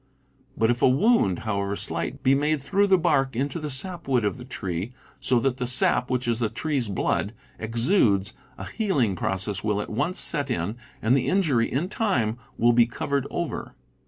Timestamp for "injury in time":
11.27-12.39